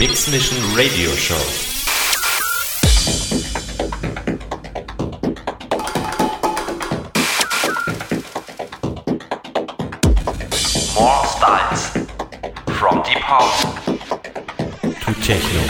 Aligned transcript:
Mix 0.00 0.30
Mission 0.32 0.56
Radio 0.74 1.10
Show. 1.10 1.34
More 10.94 11.26
styles. 11.26 11.82
From 12.78 13.02
deep 13.02 13.18
house 13.18 13.62
to 14.80 15.12
techno. 15.20 15.60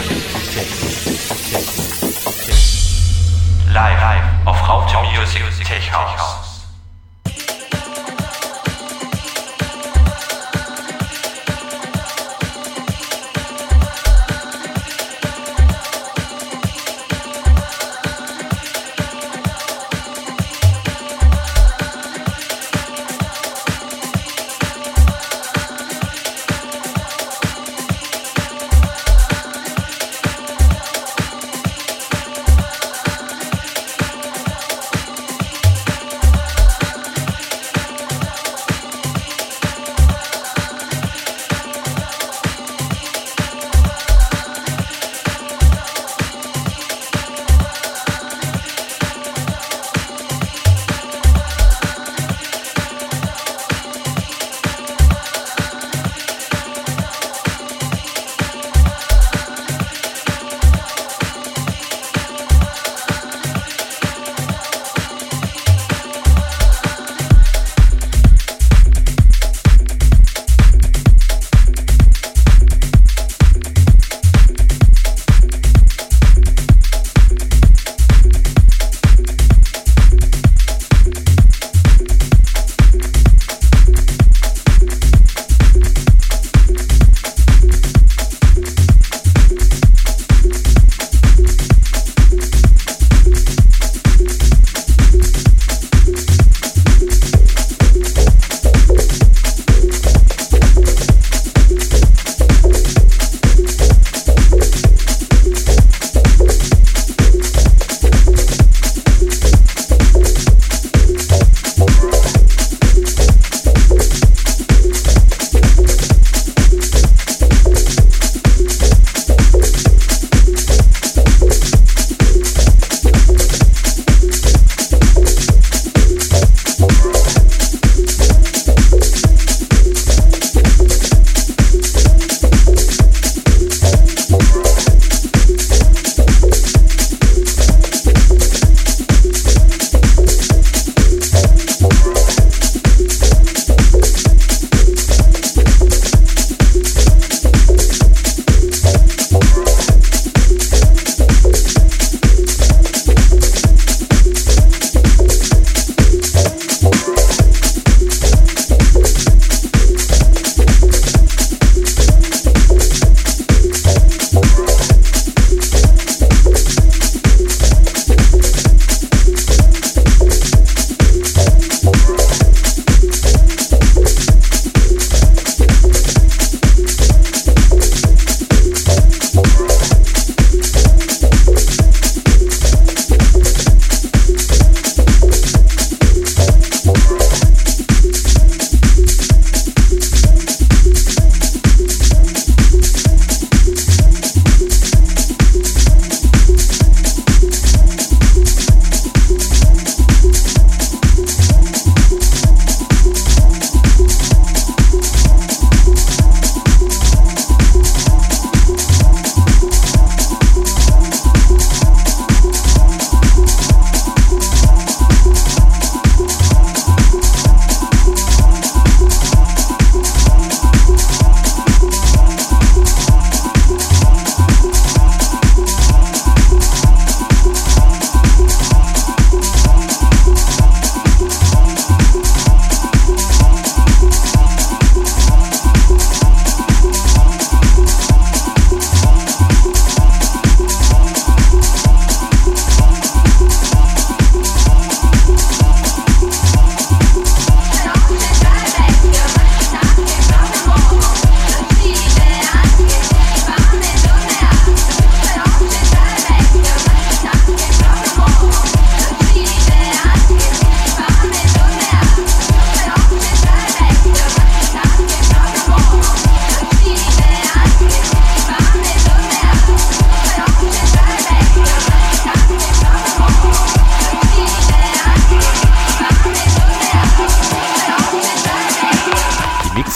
Live, 3.73 3.99
live 3.99 4.47
auf 4.47 4.65
Raute 4.65 4.95
Music 5.11 5.43
Tech 5.65 5.91
House. 5.91 6.40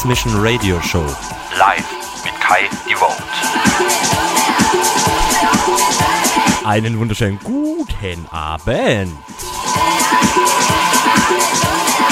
Radio 0.07 0.79
Show. 0.81 1.03
Live 1.57 1.83
mit 2.23 2.39
Kai 2.39 2.69
Devote. 2.87 3.23
Einen 6.63 6.99
wunderschönen 6.99 7.39
guten 7.43 8.27
Abend. 8.29 9.11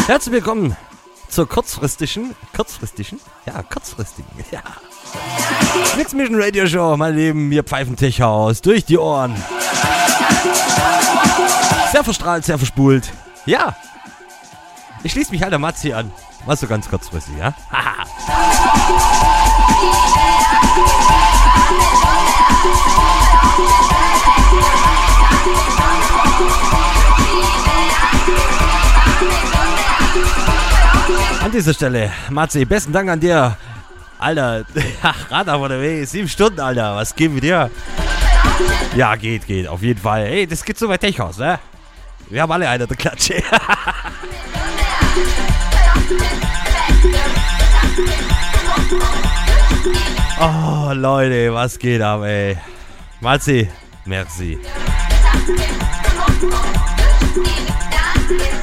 Herzlich 0.07 0.33
willkommen 0.33 0.75
zur 1.29 1.47
kurzfristigen, 1.47 2.35
kurzfristigen, 2.55 3.19
ja, 3.45 3.61
kurzfristigen, 3.61 4.31
ja. 4.49 4.63
Mix 5.95 6.13
Mission 6.13 6.41
Radio 6.41 6.65
Show, 6.65 6.97
mein 6.97 7.15
Leben, 7.15 7.51
wir 7.51 7.63
pfeifen 7.63 7.95
Tech 7.95 8.19
House 8.19 8.63
durch 8.63 8.85
die 8.85 8.97
Ohren. 8.97 9.35
Sehr 11.91 12.03
verstrahlt, 12.03 12.43
sehr 12.43 12.57
verspult. 12.57 13.13
Ja. 13.45 13.75
Ich 15.03 15.11
schließe 15.11 15.31
mich 15.31 15.43
halt 15.43 15.51
der 15.51 15.59
Matzi 15.59 15.93
an. 15.93 16.11
Mal 16.45 16.57
so 16.57 16.67
ganz 16.67 16.89
kurzfristig, 16.89 17.37
ja? 17.37 17.53
Haha. 17.71 18.03
An 31.43 31.51
dieser 31.51 31.73
Stelle, 31.73 32.11
Matzi, 32.29 32.65
besten 32.65 32.91
Dank 32.91 33.09
an 33.09 33.19
dir. 33.21 33.55
Alter, 34.19 34.65
Radar 35.29 35.59
von 35.59 35.69
der 35.69 35.79
Weg, 35.81 36.07
sieben 36.07 36.27
Stunden, 36.27 36.59
Alter. 36.59 36.97
Was 36.97 37.15
geht 37.15 37.31
mit 37.31 37.43
dir? 37.43 37.71
Ja, 38.97 39.15
geht, 39.15 39.47
geht, 39.47 39.67
auf 39.67 39.81
jeden 39.81 39.99
Fall. 39.99 40.25
Hey, 40.25 40.45
das 40.45 40.63
geht 40.65 40.77
so 40.77 40.89
weit 40.89 41.01
Tech 41.01 41.21
aus, 41.21 41.37
ne? 41.37 41.59
Wir 42.29 42.41
haben 42.41 42.51
alle 42.51 42.67
eine 42.67 42.85
der 42.85 42.97
Klatsche. 42.97 43.41
oh, 50.39 50.93
Leute, 50.93 51.53
was 51.53 51.77
geht 51.79 52.01
ab, 52.01 52.23
ey? 52.23 52.57
Matzi, 53.21 53.69
merci. 54.05 54.57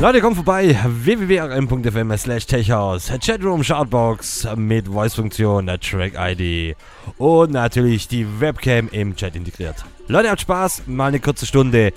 Leute, 0.01 0.23
kommt 0.23 0.37
vorbei. 0.37 0.79
www.rm.fm 0.83 2.17
slash 2.17 2.47
techhouse. 2.47 3.13
Chatroom, 3.21 3.63
Shoutbox 3.63 4.49
mit 4.57 4.89
Voice-Funktion, 4.89 5.67
der 5.67 5.79
Track-ID 5.79 6.75
und 7.19 7.53
natürlich 7.53 8.09
die 8.09 8.27
Webcam 8.41 8.89
im 8.93 9.15
Chat 9.15 9.37
integriert. 9.37 9.85
Leute, 10.09 10.31
habt 10.31 10.41
Spaß. 10.41 10.85
Mal 10.87 11.09
eine 11.09 11.21
kurze 11.21 11.45
Stunde. 11.45 11.93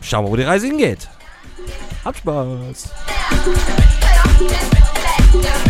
Schauen 0.00 0.24
wir, 0.24 0.30
wo 0.32 0.36
die 0.36 0.42
Reise 0.42 0.66
hingeht. 0.66 1.08
Habt 2.04 2.18
Spaß. 2.18 2.90
Just 4.40 4.72
relax, 4.72 5.69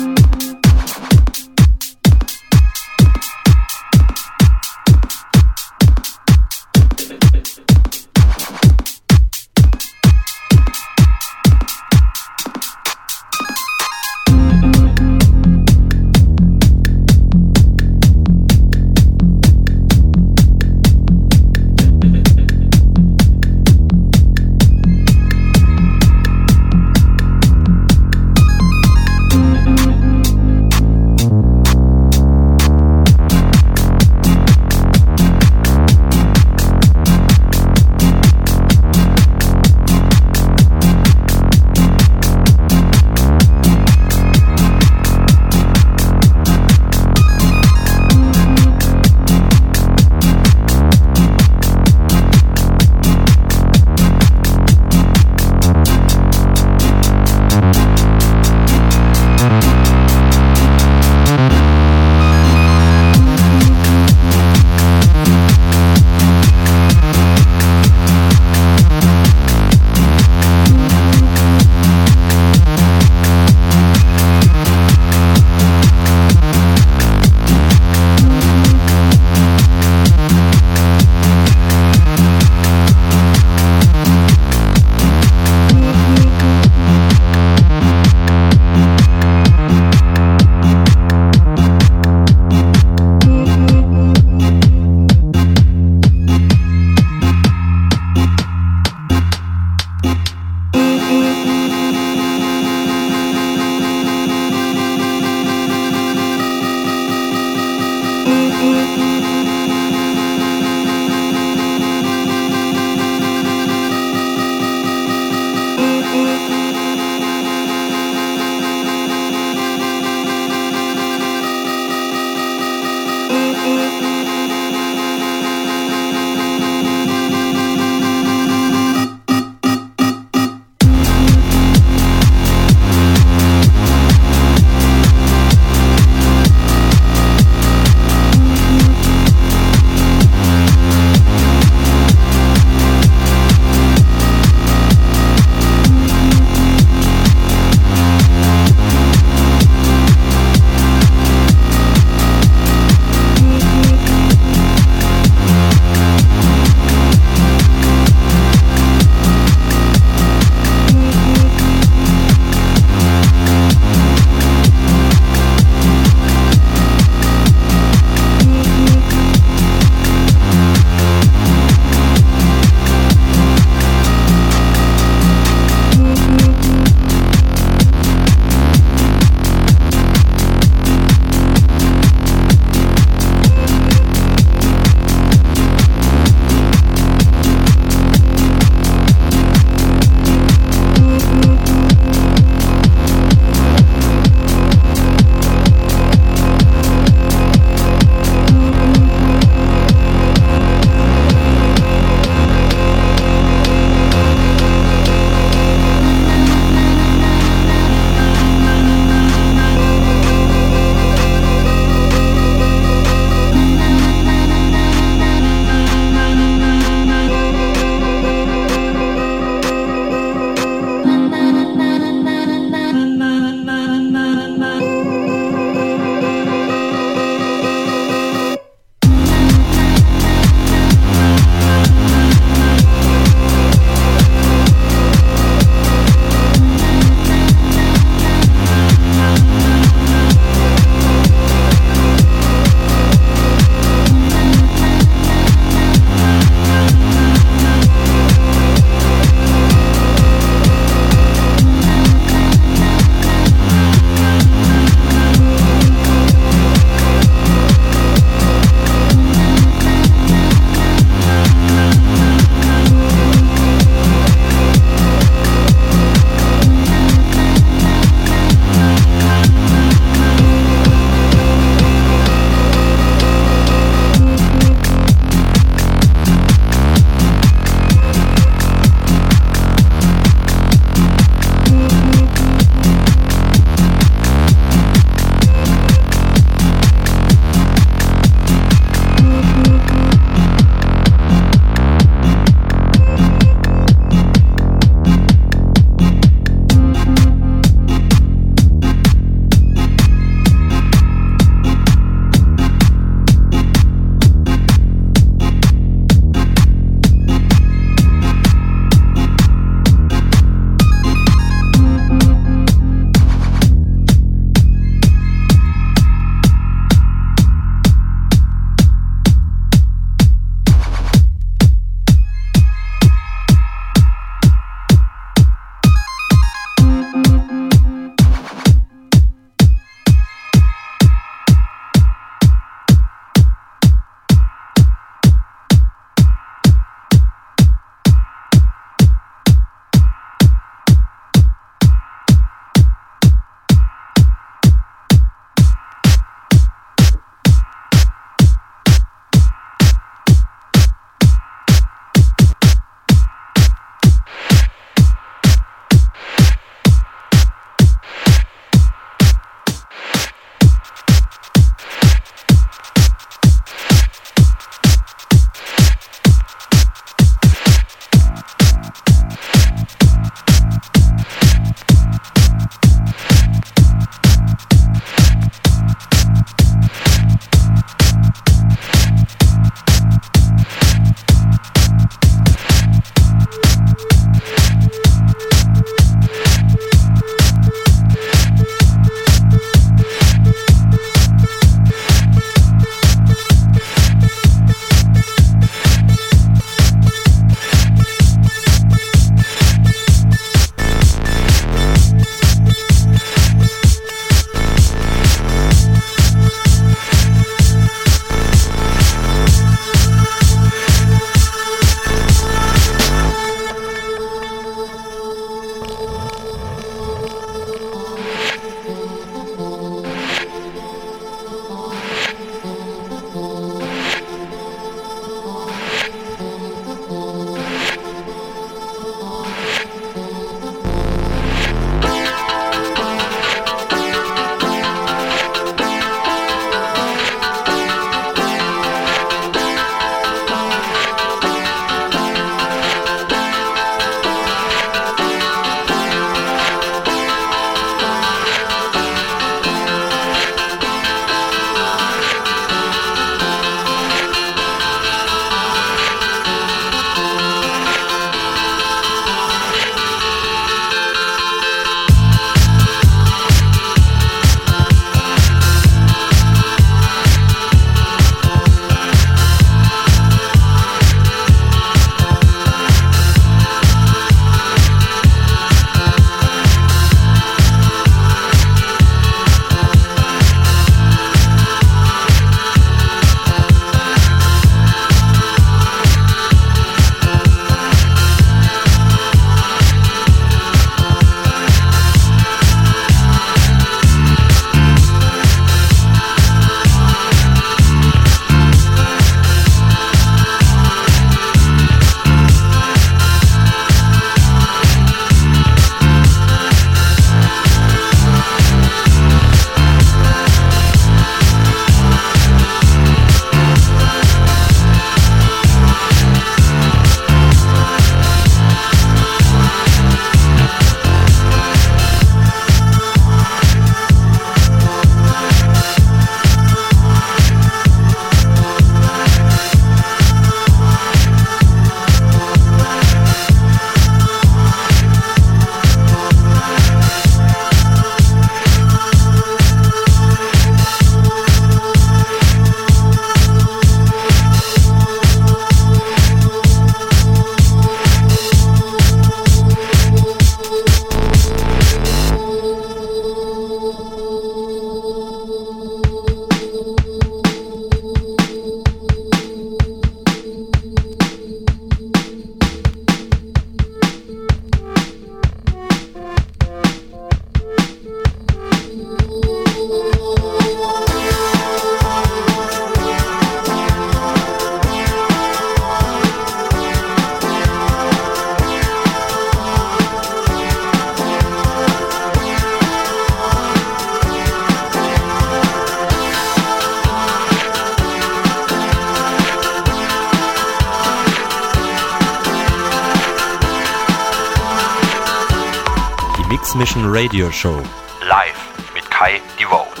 Show. 597.58 597.82
Live 598.24 598.92
mit 598.94 599.10
Kai 599.10 599.40
Devote. 599.58 600.00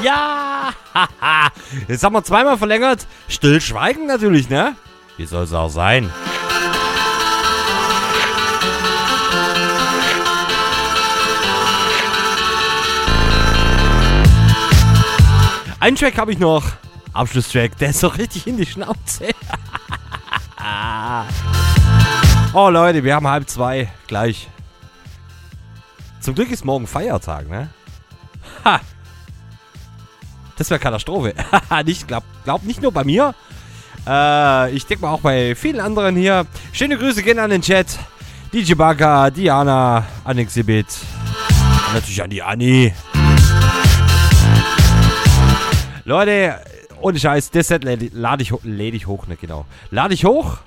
Ja! 0.00 0.72
Jetzt 1.88 2.04
haben 2.04 2.12
wir 2.12 2.22
zweimal 2.22 2.56
verlängert. 2.56 3.08
Stillschweigen 3.28 4.06
natürlich, 4.06 4.48
ne? 4.48 4.76
Wie 5.16 5.26
soll 5.26 5.42
es 5.42 5.52
auch 5.52 5.68
sein? 5.68 6.08
Einen 15.80 15.96
Track 15.96 16.16
habe 16.16 16.30
ich 16.30 16.38
noch. 16.38 16.62
Abschlusstrack, 17.12 17.76
der 17.78 17.90
ist 17.90 17.98
so 17.98 18.06
richtig 18.06 18.46
in 18.46 18.56
die 18.56 18.66
Schnauze. 18.66 19.30
oh 22.54 22.68
Leute, 22.68 23.02
wir 23.02 23.16
haben 23.16 23.26
halb 23.26 23.48
zwei. 23.48 23.88
Gleich. 24.06 24.48
Zum 26.20 26.34
Glück 26.34 26.50
ist 26.50 26.64
morgen 26.64 26.86
Feiertag, 26.86 27.48
ne? 27.48 27.68
Ha! 28.64 28.80
Das 30.56 30.70
wäre 30.70 30.80
Katastrophe. 30.80 31.34
nicht, 31.84 32.08
glaub, 32.08 32.24
glaub 32.44 32.62
nicht 32.64 32.82
nur 32.82 32.92
bei 32.92 33.04
mir. 33.04 33.34
Äh, 34.06 34.72
ich 34.72 34.86
denke 34.86 35.04
mal 35.04 35.12
auch 35.12 35.20
bei 35.20 35.54
vielen 35.54 35.80
anderen 35.80 36.16
hier. 36.16 36.46
Schöne 36.72 36.96
Grüße 36.96 37.22
gehen 37.22 37.38
an 37.38 37.50
den 37.50 37.62
Chat. 37.62 37.86
DJ 38.52 38.74
Baka, 38.74 39.30
Diana, 39.30 40.06
an 40.24 40.38
Exhibit. 40.38 40.86
Und 41.88 41.94
natürlich 41.94 42.22
an 42.22 42.30
die 42.30 42.42
Anni. 42.42 42.92
Leute, 46.04 46.60
ohne 47.00 47.18
Scheiß, 47.18 47.50
das 47.50 47.68
Set 47.68 47.84
lade 47.84 48.10
lad 48.12 48.40
ich, 48.40 48.52
lade 48.62 48.96
ich 48.96 49.06
hoch, 49.06 49.26
ne, 49.26 49.36
genau. 49.36 49.66
Lade 49.90 50.14
ich 50.14 50.24
hoch. 50.24 50.58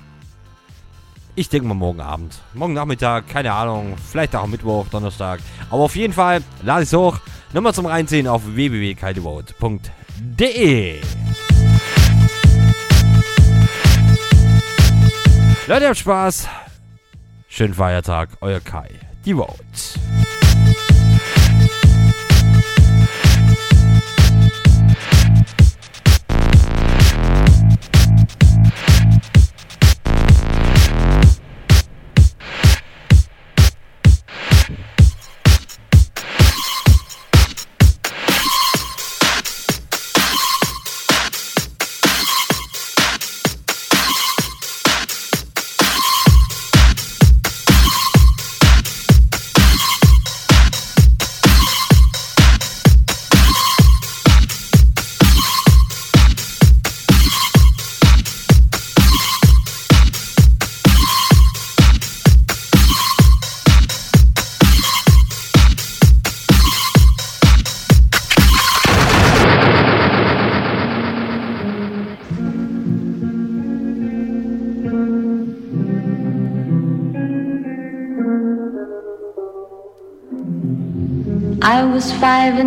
Ich 1.40 1.48
denke 1.48 1.70
mal 1.70 1.74
morgen 1.74 2.02
Abend. 2.02 2.38
Morgen 2.54 2.74
Nachmittag, 2.74 3.30
keine 3.30 3.54
Ahnung. 3.54 3.96
Vielleicht 4.12 4.36
auch 4.36 4.46
Mittwoch, 4.46 4.88
Donnerstag. 4.90 5.40
Aber 5.70 5.84
auf 5.84 5.96
jeden 5.96 6.12
Fall 6.12 6.44
lade 6.64 6.84
ich 6.84 6.90
es 6.90 6.94
hoch. 6.94 7.18
Nochmal 7.54 7.74
zum 7.74 7.86
Reinziehen 7.86 8.28
auf 8.28 8.42
www.kaidevote.de. 8.46 11.00
Leute, 15.68 15.88
habt 15.88 15.98
Spaß. 15.98 16.50
Schönen 17.48 17.74
Feiertag, 17.74 18.32
euer 18.42 18.60
Kai. 18.60 18.90
Die 19.24 19.34
Vote. 19.34 19.56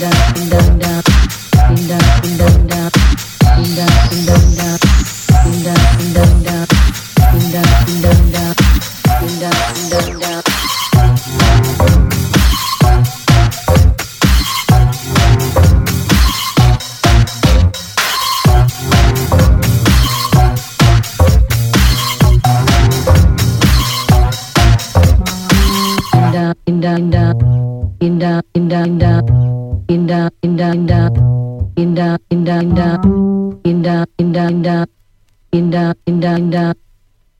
dun, 0.00 0.50
dun. 0.50 0.65
Inda, 29.88 30.30
inda, 30.42 30.68
inda, 30.74 31.10
inda, 31.76 32.18
inda, 32.30 32.58
inda, 32.64 32.96
inda, 33.64 34.06
inda, 34.18 34.46
inda, 34.52 34.86
inda, 35.52 35.94
inda, 36.06 36.32
inda, 36.36 36.74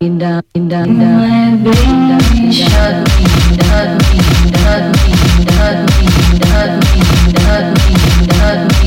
inda, 0.01 0.43
inda, 0.55 0.81
inda. 0.87 1.09
My 1.17 1.57
baby 1.65 2.53
shut 2.53 2.97
me, 3.07 3.25
shut 3.67 3.91
me, 3.99 4.19
shut 4.55 4.85
me, 4.95 5.09
shut 5.51 5.79
me, 5.87 6.05
shut 6.39 6.71
me, 6.77 7.03
shut 7.35 7.67
me, 7.67 7.95
shut 8.27 8.61
me, 8.67 8.85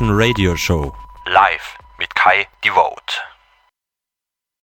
Radio 0.00 0.54
Show. 0.56 1.03